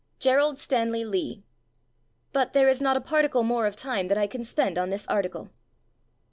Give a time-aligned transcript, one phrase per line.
[0.19, 1.43] Gerald Stanley ijee.
[2.33, 5.05] But there is not a particle more of time that I can spend on this
[5.05, 5.51] article.